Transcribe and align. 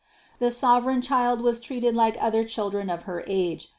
The 0.39 0.49
sovereign 0.49 1.03
Child 1.03 1.41
was 1.41 1.59
treated 1.59 1.95
like 1.95 2.17
other 2.19 2.43
chil 2.43 2.71
dren 2.71 2.89
of 2.89 3.03
her 3.03 3.23
age. 3.27 3.69